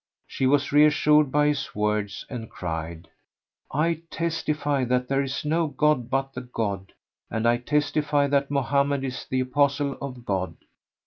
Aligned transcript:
She 0.25 0.47
was 0.47 0.71
reassured 0.71 1.31
by 1.31 1.45
his 1.49 1.75
words 1.75 2.25
and 2.27 2.49
cried, 2.49 3.07
"I 3.71 4.01
testify 4.09 4.83
that 4.85 5.07
there 5.07 5.21
is 5.21 5.45
no 5.45 5.67
god 5.67 6.09
but 6.09 6.33
the 6.33 6.41
God 6.41 6.93
and 7.29 7.47
I 7.47 7.57
testify 7.57 8.25
that 8.25 8.49
Mohammed 8.49 9.03
is 9.03 9.27
the 9.29 9.41
Apostle 9.41 9.95
of 10.01 10.25
God!" 10.25 10.55